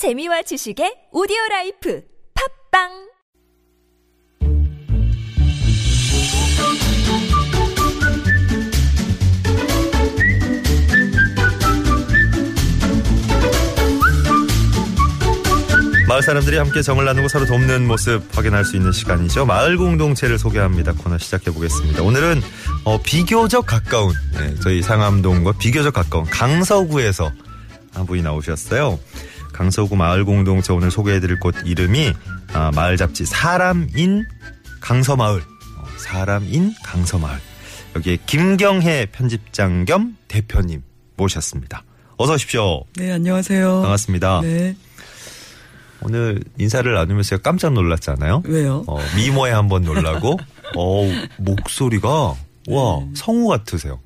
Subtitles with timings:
[0.00, 2.02] 재미와 지식의 오디오 라이프
[2.72, 2.88] 팟빵
[16.08, 19.44] 마을 사람들이 함께 정을 나누고 서로 돕는 모습 확인할 수 있는 시간이죠.
[19.44, 20.94] 마을 공동체를 소개합니다.
[20.94, 22.02] 코너 시작해 보겠습니다.
[22.02, 22.40] 오늘은
[22.86, 27.30] 어, 비교적 가까운 네, 저희 상암동과 비교적 가까운 강서구에서
[27.92, 28.98] 한 분이 나오셨어요.
[29.60, 32.14] 강서구 마을 공동체 오늘 소개해드릴 곳 이름이
[32.54, 34.24] 아, 마을 잡지 사람인
[34.80, 35.38] 강서마을.
[35.38, 37.38] 어, 사람인 강서마을.
[37.94, 40.82] 여기에 김경혜 편집장 겸 대표님
[41.18, 41.84] 모셨습니다.
[42.16, 42.84] 어서 오십시오.
[42.96, 43.82] 네, 안녕하세요.
[43.82, 44.40] 반갑습니다.
[44.40, 44.76] 네,
[46.00, 48.44] 오늘 인사를 나누면서 깜짝 놀랐잖아요.
[48.46, 48.84] 왜요?
[48.86, 50.38] 어, 미모에 한번 놀라고,
[50.74, 51.02] 어
[51.36, 52.34] 목소리가,
[52.68, 53.08] 와, 네.
[53.14, 54.00] 성우 같으세요.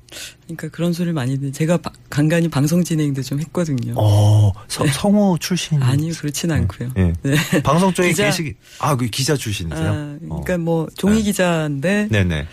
[0.45, 3.93] 그러니까 그런 소리를 많이 듣 제가 바- 간간히 방송 진행도 좀 했거든요.
[3.97, 5.81] 어, 서- 성우 출신.
[5.83, 6.91] 아니요, 그렇진 않고요.
[6.97, 7.13] 예.
[7.23, 7.35] 네.
[7.63, 8.25] 방송 쪽에 기자.
[8.25, 9.87] 계시기, 아, 그 기자 출신이세요?
[9.89, 10.57] 아, 그러니까 어.
[10.57, 12.47] 뭐 종이 기자인데 네네.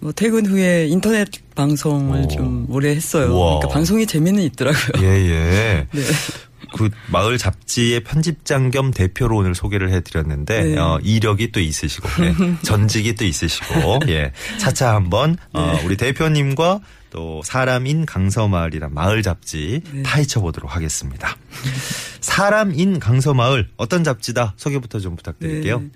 [0.00, 2.28] 뭐 퇴근 후에 인터넷 방송을 오.
[2.28, 3.28] 좀 오래 했어요.
[3.34, 3.46] 우와.
[3.58, 5.02] 그러니까 방송이 재미는 있더라고요.
[5.02, 5.86] 예, 예.
[5.92, 6.02] 네.
[6.76, 10.78] 그 마을 잡지의 편집장 겸 대표로 오늘 소개를 해드렸는데 네.
[10.78, 15.84] 어, 이력이 또 있으시고 예, 전직이 또 있으시고 예 차차 한번 어, 네.
[15.84, 20.02] 우리 대표님과 또 사람인 강서마을이란 마을 잡지 네.
[20.02, 21.36] 파헤쳐 보도록 하겠습니다.
[22.20, 25.80] 사람인 강서마을 어떤 잡지다 소개부터 좀 부탁드릴게요.
[25.80, 25.88] 네.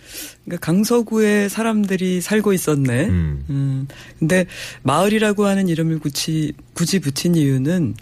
[0.44, 3.06] 그러니까 강서구에 사람들이 살고 있었네.
[3.06, 3.44] 음.
[3.50, 3.88] 음.
[4.18, 4.46] 근데
[4.82, 7.94] 마을이라고 하는 이름을 굳이 굳이 붙인 이유는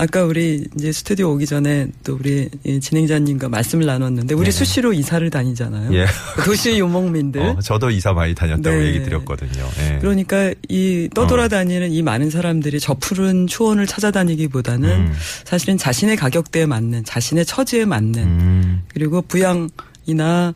[0.00, 4.50] 아까 우리 이제 스튜디오 오기 전에 또 우리 이 진행자님과 말씀을 나눴는데 우리 네.
[4.52, 5.92] 수시로 이사를 다니잖아요.
[5.92, 6.06] 예.
[6.44, 7.42] 도시 요목민들.
[7.42, 8.86] 어, 저도 이사 많이 다녔다고 네.
[8.86, 9.68] 얘기 드렸거든요.
[9.80, 9.98] 예.
[9.98, 15.12] 그러니까 이 떠돌아다니는 이 많은 사람들이 저 푸른 초원을 찾아다니기보다는 음.
[15.44, 18.82] 사실은 자신의 가격대에 맞는 자신의 처지에 맞는 음.
[18.94, 19.68] 그리고 부양
[20.06, 20.54] 이나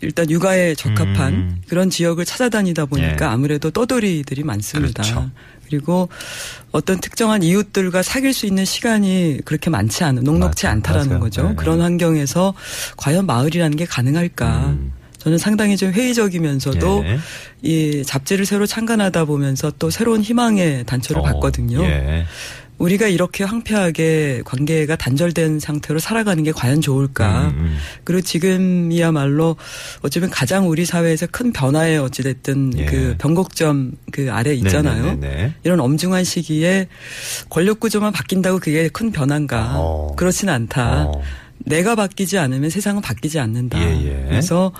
[0.00, 1.62] 일단 육아에 적합한 음.
[1.68, 3.30] 그런 지역을 찾아다니다 보니까 예.
[3.30, 5.02] 아무래도 떠돌이들이 많습니다.
[5.02, 5.30] 그렇죠.
[5.70, 6.08] 리고
[6.70, 11.20] 어떤 특정한 이웃들과 사귈 수 있는 시간이 그렇게 많지 않은 녹록치 맞아, 않다라는 맞아요.
[11.20, 11.42] 거죠.
[11.42, 11.54] 네, 네.
[11.56, 12.54] 그런 환경에서
[12.96, 14.66] 과연 마을이라는 게 가능할까?
[14.68, 14.92] 음.
[15.18, 17.18] 저는 상당히 좀 회의적이면서도 예.
[17.62, 21.82] 이 잡지를 새로 창간하다 보면서 또 새로운 희망의 단초를 어, 봤거든요.
[21.82, 22.26] 예.
[22.78, 27.48] 우리가 이렇게 황폐하게 관계가 단절된 상태로 살아가는 게 과연 좋을까?
[27.48, 27.78] 음, 음.
[28.04, 29.56] 그리고 지금이야말로
[30.02, 32.84] 어쩌면 가장 우리 사회에서 큰 변화에 어찌됐든 예.
[32.84, 35.04] 그 변곡점 그 아래 있잖아요.
[35.04, 35.54] 네네네네.
[35.64, 36.88] 이런 엄중한 시기에
[37.48, 39.72] 권력 구조만 바뀐다고 그게 큰 변화인가?
[39.76, 40.14] 어.
[40.16, 41.04] 그렇지는 않다.
[41.06, 41.22] 어.
[41.58, 43.80] 내가 바뀌지 않으면 세상은 바뀌지 않는다.
[43.80, 44.24] 예, 예.
[44.28, 44.72] 그래서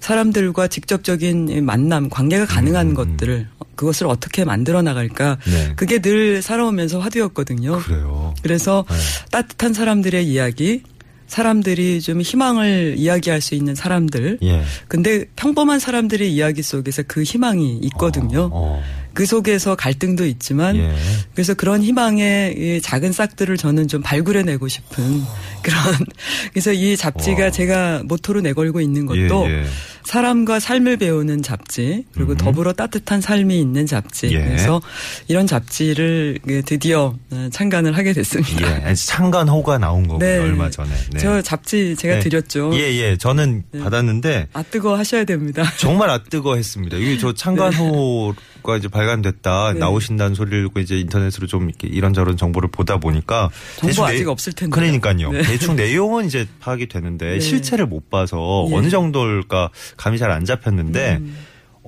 [0.00, 2.94] 사람들과 직접적인 이 만남, 관계가 가능한 음, 음.
[2.94, 5.38] 것들을 그것을 어떻게 만들어 나갈까?
[5.46, 5.72] 네.
[5.76, 7.78] 그게 늘 살아오면서 화두였거든요.
[7.78, 8.34] 그래요.
[8.42, 8.96] 그래서 네.
[9.30, 10.82] 따뜻한 사람들의 이야기,
[11.26, 14.38] 사람들이 좀 희망을 이야기할 수 있는 사람들.
[14.42, 14.64] 예.
[14.88, 18.42] 근데 평범한 사람들의 이야기 속에서 그 희망이 있거든요.
[18.46, 18.82] 어, 어.
[19.20, 20.94] 그 속에서 갈등도 있지만 예.
[21.34, 25.22] 그래서 그런 희망의 이 작은 싹들을 저는 좀 발굴해내고 싶은
[25.62, 25.78] 그런
[26.54, 27.50] 그래서 이 잡지가 와.
[27.50, 29.64] 제가 모토로 내걸고 있는 것도 예, 예.
[30.04, 32.36] 사람과 삶을 배우는 잡지 그리고 음.
[32.36, 34.42] 더불어 따뜻한 삶이 있는 잡지 예.
[34.42, 34.80] 그래서
[35.28, 38.88] 이런 잡지를 그 드디어 어, 창간을 하게 됐습니다.
[38.88, 38.94] 예.
[38.94, 40.24] 창간호가 나온 거군요.
[40.24, 40.38] 네.
[40.38, 40.90] 얼마 전에.
[41.12, 41.18] 네.
[41.18, 42.20] 저 잡지 제가 네.
[42.20, 42.70] 드렸죠.
[42.74, 43.16] 예, 예.
[43.18, 43.80] 저는 네.
[43.80, 45.62] 받았는데 아 뜨거 하셔야 됩니다.
[45.76, 46.96] 정말 아 뜨거 했습니다.
[46.96, 49.78] 이게 저 창간호가 이제 발간 됐다 네.
[49.80, 54.52] 나오신다는 소리를 듣고 이제 인터넷으로 좀 이렇게 이런저런 정보를 보다 보니까 정보 아직 내- 없을
[54.52, 54.74] 텐데.
[54.74, 55.32] 그러니까요.
[55.32, 55.42] 네.
[55.42, 57.40] 대충 내용은 이제 파악이 되는데 네.
[57.40, 58.74] 실체를 못 봐서 예.
[58.76, 61.36] 어느 정도일까 감이 잘 안 잡혔는데 음.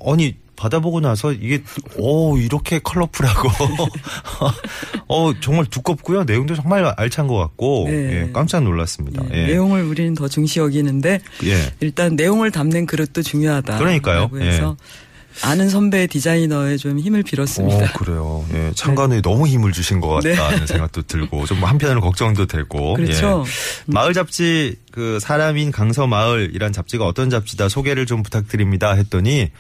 [0.05, 1.62] 아니 받아보고 나서 이게
[1.97, 3.49] 오 이렇게 컬러풀하고
[5.09, 8.27] 어 정말 두껍고요 내용도 정말 알찬 것 같고 네.
[8.28, 9.22] 예, 깜짝 놀랐습니다.
[9.33, 9.47] 예, 예.
[9.47, 11.72] 내용을 우리는 더 중시 여기는데 예.
[11.81, 13.78] 일단 내용을 담는 그릇도 중요하다.
[13.78, 14.31] 그러니까요.
[14.41, 14.77] 해서
[15.43, 17.84] 아는 선배 디자이너의 좀 힘을 빌었습니다.
[17.84, 18.44] 오, 그래요.
[18.54, 20.34] 예, 창간호에 너무 힘을 주신 것 네.
[20.34, 22.94] 같다는 생각도 들고 좀 한편으로 걱정도 되고.
[22.94, 23.44] 그렇죠.
[23.47, 23.92] 예.
[23.92, 29.51] 마을 잡지 그 사람인 강서 마을이란 잡지가 어떤 잡지다 소개를 좀 부탁드립니다 했더니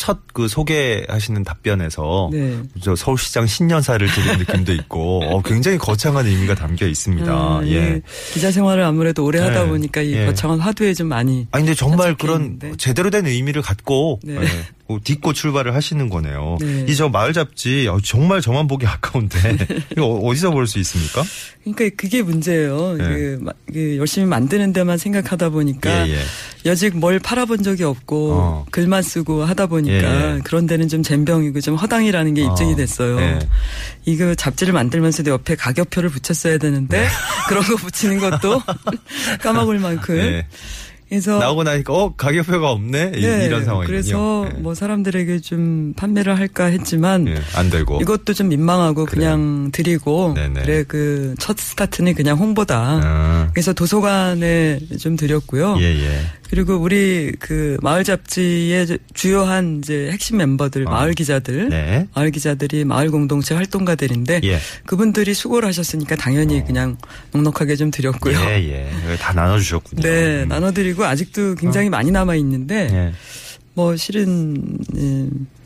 [0.00, 2.58] 첫그 소개하시는 답변에서 네.
[2.82, 7.30] 저 서울시장 신년사를 드린 느낌도 있고 어, 굉장히 거창한 의미가 담겨 있습니다.
[7.30, 7.70] 아, 예.
[7.74, 8.02] 예.
[8.32, 9.68] 기자 생활을 아무래도 오래 하다 네.
[9.68, 10.24] 보니까 이 예.
[10.24, 12.72] 거창한 화두에 좀 많이 아니 근데 정말 그런 있는데.
[12.78, 14.38] 제대로 된 의미를 갖고 네.
[14.90, 16.58] 예, 그 딛고 출발을 하시는 거네요.
[16.60, 16.86] 네.
[16.88, 19.38] 이저 마을 잡지 어, 정말 저만 보기 아까운데
[19.92, 21.22] 이거 어디서 볼 수 있습니까?
[21.64, 22.94] 그러니까 그게 문제예요.
[22.96, 23.04] 네.
[23.04, 26.18] 그, 마- 그 열심히 만드는 데만 생각하다 보니까 예, 예.
[26.66, 28.66] 여직 뭘 팔아본 적이 없고 어.
[28.70, 30.40] 글만 쓰고 하다 보니까 예, 예.
[30.44, 33.16] 그런 데는 좀 잼병이고 좀 허당이라는 게 입증이 어, 됐어요.
[33.16, 33.38] 네.
[34.06, 37.06] 이거 잡지를 만들면서도 옆에 가격표를 붙였어야 되는데
[37.48, 38.62] 그런 거 붙이는 것도
[39.42, 40.42] 까먹을 만큼.
[41.10, 41.16] 네.
[41.16, 43.86] 그래서 나오고 나니까 어 가격표가 없네 이- 네, 이런 상황이군요.
[43.86, 44.58] 그래서 예.
[44.60, 49.30] 뭐 사람들에게 좀 판매를 할까 했지만 예, 안 되고 이것도 좀 민망하고 그래요.
[49.32, 50.62] 그냥 드리고 네네.
[50.62, 53.00] 그래 그 첫 스타트는 그냥 홍보다.
[53.02, 55.76] 아, 그래서 도서관에 좀 드렸고요.
[55.80, 56.20] 예, 예.
[56.50, 60.90] 그리고 우리 그 마을 잡지의 주요한 이제 핵심 멤버들, 어.
[60.90, 62.08] 마을 기자들, 네.
[62.12, 64.58] 마을 기자들이 마을 공동체 활동가들인데 예.
[64.84, 66.96] 그분들이 수고를 하셨으니까 당연히 그냥
[67.32, 68.36] 넉넉하게 좀 드렸고요.
[68.40, 69.16] 예, 예.
[69.18, 70.02] 다 나눠 주셨군요.
[70.02, 70.48] 네, 음.
[70.48, 73.12] 나눠 드리고 아직도 굉장히 많이 남아 있는데 예.
[73.74, 74.60] 뭐 실은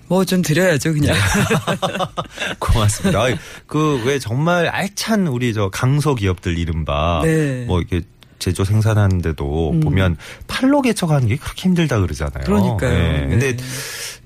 [0.06, 1.16] 뭐 좀 드려야죠 그냥.
[2.60, 3.24] 고맙습니다.
[3.66, 7.64] 그 왜 정말 알찬 우리 저 강소 기업들 이른바 네.
[7.66, 8.02] 뭐 이렇게
[8.44, 9.80] 제조 생산하는데도 음.
[9.80, 12.44] 보면 팔로 개척하는 게 그렇게 힘들다 그러잖아요.
[12.44, 12.92] 그러니까요.
[12.92, 13.26] 예.
[13.26, 13.64] 근데 네.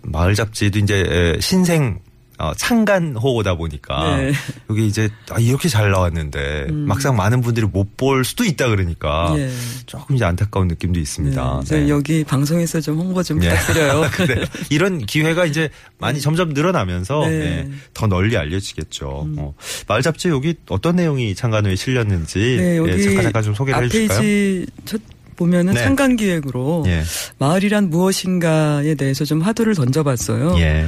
[0.03, 2.01] 마을 잡지도 이제 에, 신생
[2.39, 4.33] 어, 창간호다 보니까 네.
[4.71, 6.87] 여기 이제 아, 이렇게 잘 나왔는데 음.
[6.87, 9.51] 막상 많은 분들이 못 볼 수도 있다 그러니까 예.
[9.87, 11.61] 조금 이제 안타까운 느낌도 있습니다.
[11.65, 13.49] 네, 그래서 여기 방송에서 좀 홍보 좀 예.
[13.51, 14.09] 부탁드려요.
[14.15, 14.45] 그래.
[14.71, 15.69] 이런 기회가 이제
[15.99, 17.29] 많이 점점 늘어나면서 네.
[17.29, 17.33] 음.
[17.43, 19.27] 예, 더 널리 알려지겠죠.
[19.37, 19.55] 어,
[19.89, 24.67] 마을 잡지 여기 어떤 내용이 창간호에 실렸는지 네, 여기 예, 잠깐 잠깐 좀 소개를 해주실까요?
[24.85, 25.01] 첫
[25.37, 25.83] 보면은 네.
[25.83, 27.03] 창간 기획으로 예.
[27.39, 30.57] 마을이란 무엇인가에 대해서 좀 화두를 던져봤어요.
[30.59, 30.87] 예.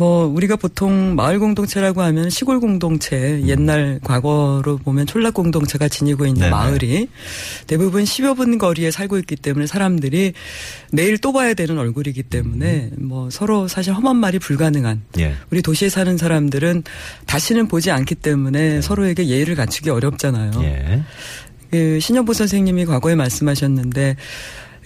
[0.00, 6.40] 뭐 우리가 보통 마을 공동체라고 하면 시골 공동체 옛날 과거로 보면 촌락 공동체가 지니고 있는
[6.40, 6.44] 음.
[6.44, 6.50] 네네.
[6.50, 7.08] 마을이
[7.66, 10.32] 대부분 10여 분 거리에 살고 있기 때문에 사람들이
[10.90, 15.34] 내일 또 봐야 되는 얼굴이기 때문에 뭐 서로 사실 험한 말이 불가능한 예.
[15.50, 16.82] 우리 도시에 사는 사람들은
[17.26, 18.80] 다시는 보지 않기 때문에 네.
[18.80, 20.52] 서로에게 예의를 갖추기 어렵잖아요.
[20.62, 21.02] 예.
[21.70, 24.16] 그 신현보 선생님이 과거에 말씀하셨는데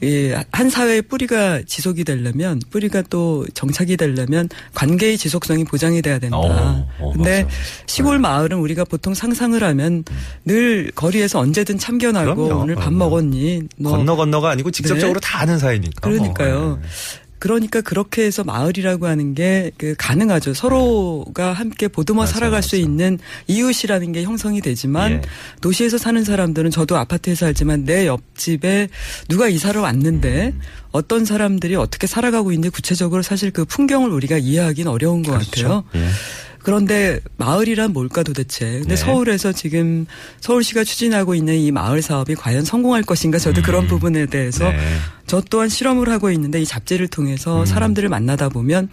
[0.05, 6.37] 이 한 사회의 뿌리가 지속이 되려면 뿌리가 또 정착이 되려면 관계의 지속성이 보장이 돼야 된다.
[6.37, 7.49] 어, 어, 근데 맞아요.
[7.87, 10.05] 시골 마을은 우리가 보통 상상을 하면
[10.45, 12.99] 늘 거리에서 언제든 참견하고 그럼요, 오늘 밥 그럼요.
[12.99, 13.63] 먹었니?
[13.79, 16.09] 뭐 건너 건너가 아니고 직접적으로 다 아는 사이니까.
[16.09, 16.17] 뭐.
[16.19, 16.79] 그러니까요.
[16.83, 16.89] 예.
[17.45, 20.55] 그러니까 그렇게 해서 마을이라고 하는 게 그 가능하죠.
[20.55, 22.85] 서로가 함께 보듬어 맞아요, 살아갈 수 맞아요.
[22.85, 23.19] 있는
[23.49, 25.23] 이웃이라는 게 형성이 되지만 예.
[25.61, 28.89] 도시에서 사는 사람들은 저도 아파트에 살지만 내 옆집에
[29.29, 30.61] 누가 이사를 왔는데 음.
[30.93, 35.51] 어떤 사람들이 어떻게 살아가고 있는지 구체적으로 사실 그 풍경을 우리가 이해하기는 어려운 것 같아요.
[35.51, 35.85] 그렇죠.
[35.97, 36.09] 예.
[36.65, 38.65] 그런데 마을이란 뭘까 도대체.
[38.65, 38.97] 근데 네.
[38.97, 40.07] 서울에서 지금
[40.41, 43.63] 서울시가 추진하고 있는 이 마을 사업이 과연 성공할 것인가 저도 음.
[43.63, 44.79] 그런 부분에 대해서 네.
[45.27, 47.67] 저 또한 실험을 하고 있는데 이 잡지를 통해서 음.
[47.67, 48.89] 사람들을 만나다 보면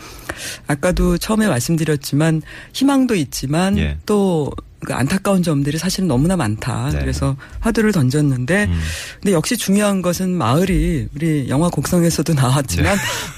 [0.67, 2.41] 아까도 처음에 말씀드렸지만
[2.73, 3.97] 희망도 있지만 예.
[4.05, 4.51] 또
[4.85, 6.89] 그 안타까운 점들이 사실은 너무나 많다.
[6.91, 6.99] 네.
[6.99, 8.79] 그래서 화두를 던졌는데 음.
[9.21, 13.01] 근데 역시 중요한 것은 마을이 우리 영화 곡성에서도 나왔지만 네.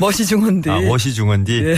[0.71, 1.61] 아, 워시 중원디.
[1.61, 1.75] 네.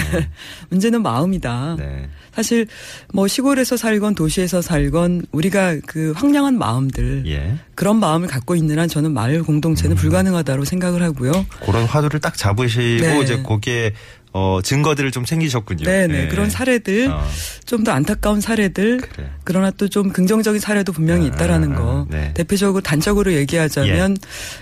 [0.69, 1.75] 문제는 마음이다.
[1.79, 2.09] 네.
[2.35, 2.67] 사실
[3.13, 7.55] 뭐 시골에서 살건 도시에서 살건 우리가 그 황량한 마음들 예.
[7.75, 9.97] 그런 마음을 갖고 있는 한 저는 마을 공동체는 음.
[9.97, 11.45] 불가능하다고 생각을 하고요.
[11.65, 13.21] 그런 화두를 딱 잡으시고 네.
[13.21, 13.93] 이제 거기에
[14.37, 15.85] 어, 증거들을 좀 챙기셨군요.
[15.85, 16.27] 네네 예.
[16.27, 17.23] 그런 사례들 어,
[17.65, 19.29] 좀더 안타까운 사례들 그래.
[19.45, 22.05] 그러나 또 좀 긍정적인 사례도 분명히 아, 있다라는 거.
[22.09, 22.33] 네.
[22.33, 24.17] 대표적으로 단적으로 얘기하자면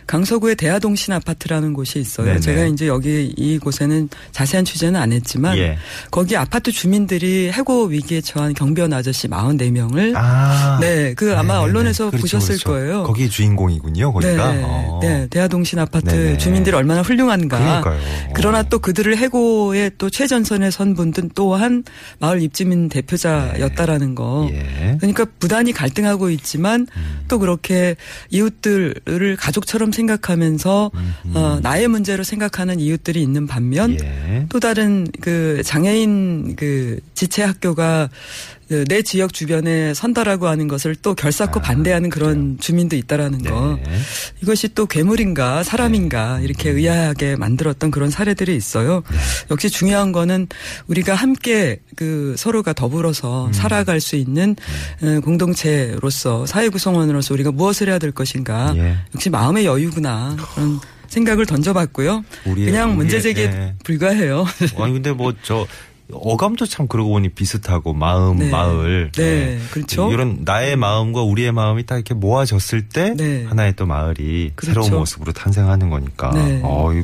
[0.05, 2.27] 강서구의 대하동신 아파트라는 곳이 있어요.
[2.27, 2.39] 네네.
[2.39, 5.77] 제가 이제 여기 이곳에는 자세한 취재는 안 했지만 예.
[6.11, 10.77] 거기 아파트 주민들이 해고 위기에 처한 경비원 아저씨 44명을 아.
[10.81, 11.59] 네, 그 아마 네네네.
[11.63, 12.69] 언론에서 그렇죠, 보셨을 그렇죠.
[12.69, 13.03] 거예요.
[13.03, 14.53] 거기 주인공이군요, 거기가.
[14.53, 14.99] 네, 어.
[15.01, 16.37] 네, 대하동신 아파트 네네.
[16.37, 17.81] 주민들이 얼마나 훌륭한가.
[17.81, 18.33] 그러니까요.
[18.35, 21.83] 그러나 또 그들을 해고 의 또 최전선에 선 분들 또한
[22.19, 24.49] 마을 입주민 대표자였다라는 거.
[24.51, 24.97] 예.
[24.99, 27.19] 그러니까 부단히 갈등하고 있지만 음.
[27.27, 27.95] 또 그렇게
[28.29, 30.91] 이웃들을 가족처럼 생각하면서
[31.33, 34.45] 어, 나의 문제로 생각하는 이웃들이 있는 반면 예.
[34.49, 41.59] 또 다른 그 장애인 그 지체 학교가 그내 지역 주변에 선다라고 하는 것을 또 결사코
[41.59, 43.79] 아, 반대하는 그런 주민도 있다라는 거.
[43.83, 43.97] 네.
[44.41, 49.03] 이것이 또 괴물인가 사람인가 이렇게 의아하게 만들었던 그런 사례들이 있어요.
[49.11, 49.17] 네.
[49.51, 50.47] 역시 중요한 거는
[50.87, 53.53] 우리가 함께 그 서로가 더불어서 음.
[53.53, 54.55] 살아갈 수 있는
[55.01, 58.73] 어, 공동체로서 사회 구성원으로서 우리가 무엇을 해야 될 것인가.
[58.77, 58.97] 예.
[59.13, 62.23] 역시 마음의 여유구나 그런 생각을 던져봤고요.
[62.45, 63.75] 우리의- 그냥 문제 제기에 예.
[63.83, 64.45] 불과해요.
[64.79, 65.67] 아니 근데 뭐 저
[66.11, 68.49] 어감도 참 그러고 보니 비슷하고 마음, 네.
[68.49, 69.11] 마을.
[69.13, 70.11] 네, 그렇죠.
[70.11, 73.45] 이런 나의 마음과 우리의 마음이 딱 이렇게 모아졌을 때 네.
[73.45, 74.83] 하나의 또 마을이 그렇죠.
[74.83, 76.31] 새로운 모습으로 탄생하는 거니까.
[76.31, 76.61] 네.
[76.63, 77.03] 어, 이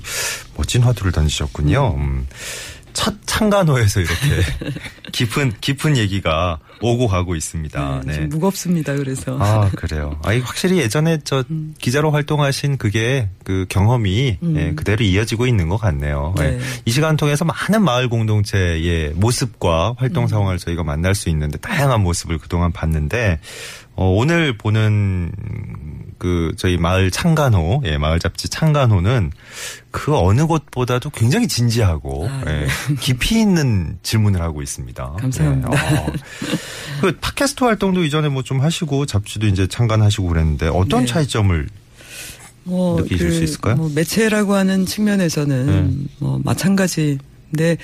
[0.57, 1.95] 멋진 화두를 던지셨군요.
[1.97, 2.27] 음.
[2.93, 4.15] 첫 창간호에서 이렇게
[5.11, 8.01] 깊은 깊은 얘기가 오고 가고 있습니다.
[8.05, 8.13] 네, 네.
[8.15, 8.95] 좀 무겁습니다.
[8.95, 10.19] 그래서 아, 그래요.
[10.23, 11.73] 아, 이 확실히 예전에 저 음.
[11.79, 14.55] 기자로 활동하신 그게 그 경험이 음.
[14.57, 16.33] 예, 그대로 이어지고 있는 것 같네요.
[16.37, 16.45] 네.
[16.45, 16.59] 예.
[16.85, 19.95] 이 시간 통해서 많은 마을 공동체의 모습과 음.
[19.97, 23.39] 활동 상황을 저희가 만날 수 있는데 다양한 모습을 그동안 봤는데
[23.99, 25.29] 어, 오늘 보는
[26.17, 29.31] 그 저희 마을 창간호, 예, 마을 잡지 창간호는
[29.91, 32.67] 그 어느 곳보다도 굉장히 진지하고 아, 예, 네.
[33.01, 35.15] 깊이 있는 질문을 하고 있습니다.
[35.19, 35.69] 감사합니다.
[35.73, 36.13] 예, 어.
[37.01, 41.05] 그 팟캐스트 활동도 이전에 뭐 좀 하시고 잡지도 이제 창간하시고 그랬는데 어떤 네.
[41.05, 41.67] 차이점을
[42.63, 43.75] 뭐 느끼실 수 있을까요?
[43.75, 46.07] 뭐 매체라고 하는 측면에서는 네.
[46.19, 47.77] 뭐 마찬가지인데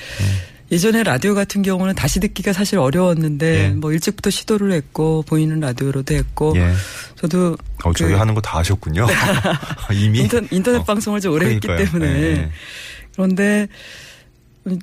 [0.71, 3.69] 예전에 라디오 같은 경우는 다시 듣기가 사실 어려웠는데 예.
[3.69, 6.73] 뭐 일찍부터 시도를 했고 보이는 라디오로도 했고 예.
[7.15, 9.05] 저도 어, 저희 그 하는 거 다 하셨군요.
[9.93, 11.85] 이미 인터, 인터넷 어, 방송을 좀 오래 했기 그러니까요.
[11.99, 12.49] 때문에 예.
[13.13, 13.67] 그런데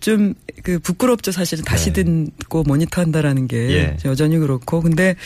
[0.00, 2.04] 좀 그 부끄럽죠 사실은 다시 네.
[2.38, 3.96] 듣고 모니터한다라는 게 예.
[4.04, 5.16] 여전히 그렇고 근데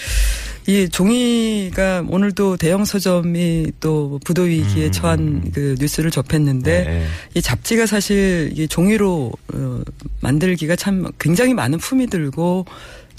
[0.67, 4.93] 이 종이가 오늘도 대형 서점이 또 부도 위기에 음.
[4.93, 7.07] 처한 그 뉴스를 접했는데 네.
[7.35, 9.81] 이 잡지가 사실 이 종이로 어,
[10.21, 12.67] 만들기가 참 굉장히 많은 품이 들고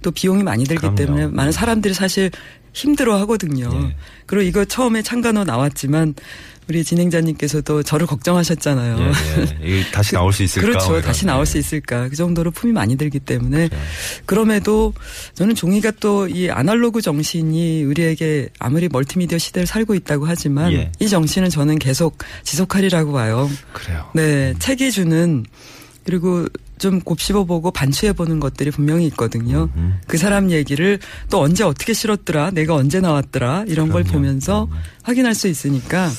[0.02, 0.96] 또 비용이 많이 들기 그럼요.
[0.96, 2.32] 때문에 많은 사람들이 사실
[2.74, 3.70] 힘들어 하거든요.
[3.74, 3.96] 예.
[4.28, 6.14] 그리고 이거 처음에 창간호 나왔지만
[6.70, 9.00] 우리 진행자님께서도 저를 걱정하셨잖아요.
[9.00, 9.84] 예, 예.
[9.92, 10.68] 다시 나올 수 있을까?
[10.68, 10.90] 그렇죠.
[10.92, 11.34] 뭐 다시 이런.
[11.34, 11.46] 나올 예.
[11.46, 12.10] 수 있을까.
[12.10, 13.84] 그 정도로 품이 많이 들기 때문에 그렇죠.
[14.26, 14.94] 그럼에도
[15.34, 20.92] 저는 종이가 또 이 아날로그 정신이 우리에게 아무리 멀티미디어 시대를 살고 있다고 하지만 예.
[21.00, 23.50] 이 정신은 저는 계속 지속하리라고 봐요.
[23.72, 24.10] 그래요.
[24.14, 25.46] 네, 책이 주는
[26.04, 29.70] 그리고 좀 곱씹어보고 반추해보는 것들이 분명히 있거든요.
[29.76, 30.00] 음.
[30.08, 34.20] 그 사람 얘기를 또 언제 어떻게 실었더라, 내가 언제 나왔더라 이런 걸 그럼요.
[34.20, 34.78] 보면서 음.
[35.04, 36.10] 확인할 수 있으니까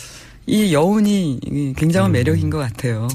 [0.46, 1.74] 이 여운이 음.
[1.76, 3.08] 굉장한 매력인 것 같아요.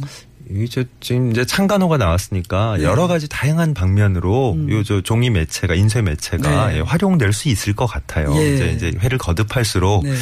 [0.51, 2.83] 이제 지금 이제 창간호가 나왔으니까 네.
[2.83, 4.69] 여러 가지 다양한 방면으로 음.
[4.69, 6.77] 요저 종이 매체가 인쇄 매체가 네.
[6.77, 8.35] 예, 활용될 수 있을 것 같아요.
[8.35, 8.53] 예.
[8.53, 10.13] 이제 이제 회를 거듭할수록 네.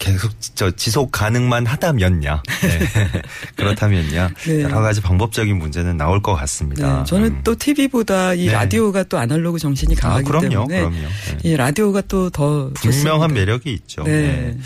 [0.00, 2.78] 계속 저 지속 가능만 하다면야 네.
[3.54, 4.62] 그렇다면야 네.
[4.62, 6.98] 여러 가지 방법적인 문제는 나올 것 같습니다.
[6.98, 7.40] 네, 저는 음.
[7.44, 8.52] 또 TV보다 이 네.
[8.52, 10.96] 라디오가 또 아날로그 정신이 아, 강하기 그럼요, 때문에 그럼요.
[10.96, 11.38] 네.
[11.44, 14.02] 이 라디오가 또 더 분명한 매력이 있죠.
[14.04, 14.10] 네.
[14.22, 14.58] 네.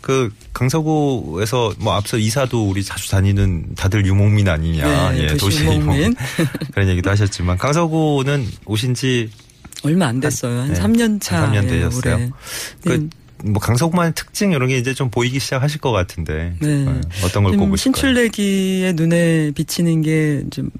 [0.00, 6.14] 그 강서구에서 뭐 앞서 이사도 우리 자주 다니는 다들 유목민 아니냐, 네, 예, 도시 유목민.
[6.72, 9.30] 그런 얘기도 하셨지만 강서구는 오신 지
[9.82, 10.60] 얼마 안 됐어요.
[10.60, 10.80] 한 네.
[10.80, 11.42] 3년 차.
[11.42, 12.30] 한 3년 예, 되셨어요?
[12.82, 13.08] 그 네.
[13.44, 16.86] 뭐 강서구만의 특징 이런 게 이제 좀 보이기 시작하실 것 같은데 네.
[16.86, 17.76] 어, 어떤 걸 꼽으실까요?
[17.76, 20.70] 신출내기의 눈에 비치는 게 좀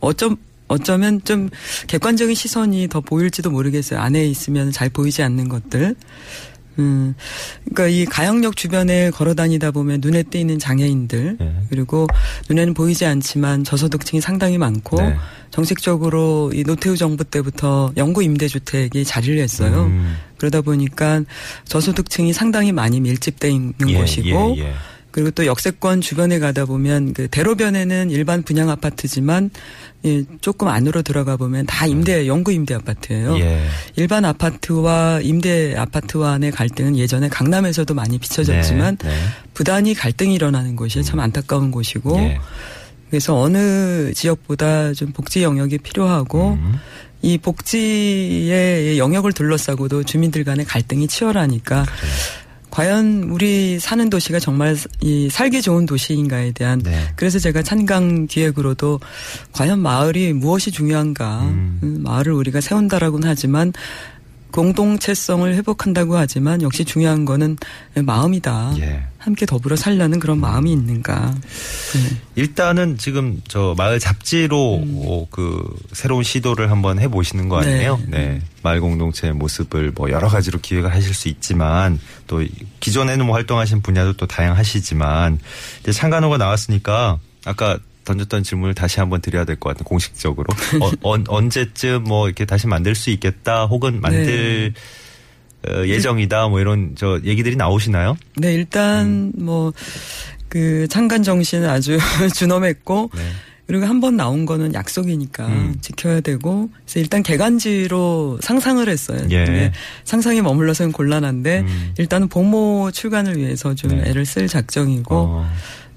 [0.00, 0.36] 어쩜
[0.66, 1.50] 어쩌면 좀
[1.86, 4.00] 객관적인 시선이 더 보일지도 모르겠어요.
[4.00, 5.94] 안에 있으면 잘 보이지 않는 것들.
[6.78, 7.14] 음,
[7.64, 11.54] 그러니까 이 가양역 주변에 걸어 다니다 보면 눈에 띄는 장애인들 네.
[11.70, 12.06] 그리고
[12.48, 15.16] 눈에는 보이지 않지만 저소득층이 상당히 많고 네.
[15.50, 19.84] 정책적으로 이 노태우 정부 때부터 영구 임대주택이 자리를 했어요.
[19.84, 20.16] 음.
[20.36, 21.22] 그러다 보니까
[21.64, 24.74] 저소득층이 상당히 많이 밀집돼 있는 예, 곳이고 예, 예.
[25.14, 29.48] 그리고 또 역세권 주변에 가다 보면 그 대로변에는 일반 분양 아파트지만
[30.04, 33.38] 예, 조금 안으로 들어가 보면 다 임대 영구 임대 아파트예요.
[33.38, 33.64] 예.
[33.94, 39.14] 일반 아파트와 임대 아파트와 간의 갈등은 예전에 강남에서도 많이 비춰졌지만 네, 네.
[39.54, 42.40] 부단히 갈등이 일어나는 곳이 참 안타까운 곳이고 예.
[43.08, 46.80] 그래서 어느 지역보다 좀 복지 영역이 필요하고 음.
[47.22, 51.86] 이 복지의 영역을 둘러싸고도 주민들 간의 갈등이 치열하니까
[52.74, 57.04] 과연 우리 사는 도시가 정말 이 살기 좋은 도시인가에 대한 네.
[57.14, 58.98] 그래서 제가 찬강 기획으로도
[59.52, 61.78] 과연 마을이 무엇이 중요한가 음.
[61.84, 63.72] 음, 마을을 우리가 세운다라고는 하지만
[64.50, 67.58] 공동체성을 회복한다고 하지만 역시 중요한 거는
[67.94, 68.74] 마음이다.
[68.78, 69.02] 예.
[69.24, 71.34] 함께 더불어 살려는 그런 마음이 있는가.
[71.34, 72.16] 네.
[72.34, 75.02] 일단은 지금 저 마을 잡지로 음.
[75.06, 77.98] 어, 그 새로운 시도를 한번 해보시는 거 아니에요?
[78.08, 78.18] 네.
[78.18, 78.42] 네.
[78.62, 82.44] 마을 공동체의 모습을 뭐 여러 가지로 기획을 하실 수 있지만 또
[82.80, 85.38] 기존에는 뭐 활동하신 분야도 또 다양하시지만
[85.80, 89.84] 이제 창간호가 나왔으니까 아까 던졌던 질문을 다시 한번 드려야 될 것 같아요.
[89.84, 90.46] 공식적으로
[90.82, 94.80] 어, 언, 언제쯤 뭐 이렇게 다시 만들 수 있겠다 혹은 만들 어,
[95.86, 98.16] 예정이다 뭐 이런 저 얘기들이 나오시나요?
[98.36, 99.32] 네, 일단 음.
[99.36, 101.98] 뭐그 창간 정신은 아주
[102.34, 103.22] 준엄했고 네.
[103.66, 105.76] 그리고 한 번 나온 거는 약속이니까 음.
[105.80, 109.20] 지켜야 되고 그래서 일단 개간지로 상상을 했어요.
[109.30, 109.44] 예.
[109.46, 109.72] 근데
[110.04, 111.94] 상상이 머물러서는 곤란한데 음.
[111.96, 114.10] 일단은 보모 출간을 위해서 좀 네.
[114.10, 115.50] 애를 쓸 작정이고 어,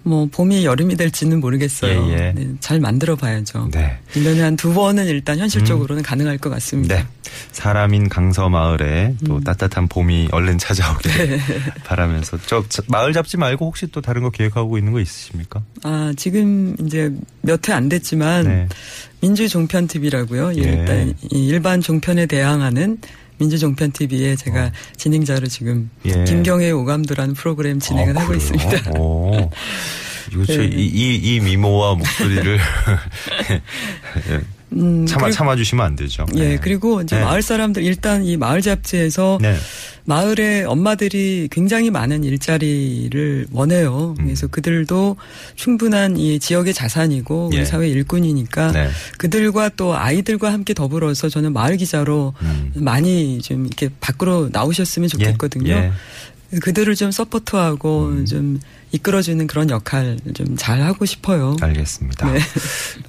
[0.04, 2.08] 뭐 봄이 여름이 될지는 모르겠어요.
[2.10, 2.32] 예, 예.
[2.34, 3.70] 네, 잘 만들어 봐야죠.
[3.74, 3.98] 네.
[4.13, 6.96] 1년에 한 두 번은 일단 현실적으로는 가능할 것 같습니다.
[6.96, 7.06] 네.
[7.51, 11.39] 사람인 강서 마을에 또 따뜻한 봄이 얼른 찾아오길
[11.84, 15.62] 바라면서 저, 저 마을 잡지 말고 혹시 또 다른 거 계획하고 있는 거 있으십니까?
[15.84, 17.12] 아, 지금 이제
[17.42, 18.68] 몇 회 안 됐지만 네.
[19.20, 20.54] 민주 종편 TV라고요.
[20.58, 20.62] 예.
[20.62, 23.00] 일단 이 일반 종편에 대항하는
[23.38, 26.10] 민주 종편 TV에 제가 진행자로 지금 어.
[26.10, 26.24] 예.
[26.24, 28.34] 김경애 오감도라는 프로그램 진행을 아, 하고?
[28.34, 28.91] 있습니다.
[30.46, 30.65] 저, 네.
[30.65, 32.60] 이, 이, 이 미모와 목소리를
[34.29, 34.41] 예,
[34.74, 36.26] 음, 참아, 참아주시면 안 되죠.
[36.36, 36.58] 예, 네.
[36.58, 37.24] 그리고 이제 네.
[37.24, 39.56] 마을 사람들 일단 이 마을 잡지에서 네.
[40.06, 44.16] 마을의 엄마들이 굉장히 많은 일자리를 원해요.
[44.20, 44.26] 음.
[44.26, 45.16] 그래서 그들도
[45.56, 47.58] 충분한 이 지역의 자산이고 예.
[47.58, 48.90] 우리 사회 일꾼이니까 네.
[49.18, 52.72] 그들과 또 아이들과 함께 더불어서 저는 마을 기자로 음.
[52.76, 55.72] 많이 좀 이렇게 밖으로 나오셨으면 좋겠거든요.
[55.72, 55.92] 예.
[56.62, 58.26] 그들을 좀 서포트하고 음.
[58.26, 58.60] 좀
[58.92, 61.56] 이끌어주는 그런 역할 좀 잘 하고 싶어요.
[61.62, 62.32] 알겠습니다.
[62.32, 62.40] 네.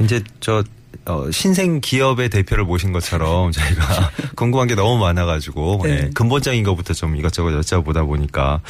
[0.00, 0.64] 이제 저
[1.06, 5.90] 어, 신생 기업의 대표를 모신 것처럼 저희가 궁금한 게 너무 많아가지고 네.
[5.90, 8.60] 예, 근본적인 것부터 좀 이것저것 여쭤보다 보니까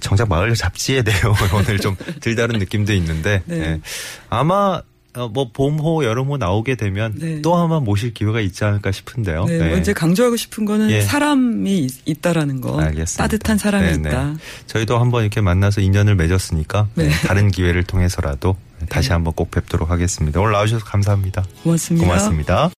[0.00, 3.56] 정작 마을 잡지의 내용을 오늘 좀 들다른 느낌도 있는데 네.
[3.60, 3.80] 예,
[4.30, 4.80] 아마
[5.14, 7.42] 어, 뭐 봄호 여름호 나오게 되면 네.
[7.42, 9.46] 또 아마 모실 기회가 있지 않을까 싶은데요.
[9.46, 9.70] 네, 네.
[9.70, 11.00] 먼저 강조하고 싶은 거는 예.
[11.00, 12.78] 사람이 있- 있다라는 거.
[12.80, 13.24] 알겠습니다.
[13.24, 14.08] 따뜻한 사람이 네, 네.
[14.10, 14.34] 있다.
[14.66, 17.08] 저희도 한번 이렇게 만나서 인연을 맺었으니까 네.
[17.26, 18.54] 다른 기회를 통해서라도
[18.88, 20.40] 다시 한번 꼭 뵙도록 하겠습니다.
[20.40, 21.44] 오늘 나와주셔서 감사합니다.
[21.62, 22.06] 고맙습니다.
[22.06, 22.70] 고맙습니다.